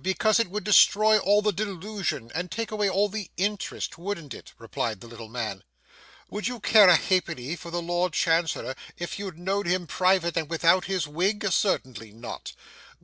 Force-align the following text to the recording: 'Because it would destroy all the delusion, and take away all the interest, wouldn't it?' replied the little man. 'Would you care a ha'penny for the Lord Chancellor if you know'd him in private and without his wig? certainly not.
'Because 0.00 0.38
it 0.38 0.46
would 0.48 0.62
destroy 0.62 1.18
all 1.18 1.42
the 1.42 1.50
delusion, 1.50 2.30
and 2.36 2.52
take 2.52 2.70
away 2.70 2.88
all 2.88 3.08
the 3.08 3.32
interest, 3.36 3.98
wouldn't 3.98 4.32
it?' 4.32 4.52
replied 4.58 5.00
the 5.00 5.08
little 5.08 5.28
man. 5.28 5.64
'Would 6.30 6.46
you 6.46 6.60
care 6.60 6.88
a 6.88 6.94
ha'penny 6.94 7.56
for 7.56 7.72
the 7.72 7.82
Lord 7.82 8.12
Chancellor 8.12 8.76
if 8.96 9.18
you 9.18 9.32
know'd 9.32 9.66
him 9.66 9.82
in 9.82 9.86
private 9.88 10.36
and 10.36 10.48
without 10.48 10.84
his 10.84 11.08
wig? 11.08 11.50
certainly 11.50 12.12
not. 12.12 12.52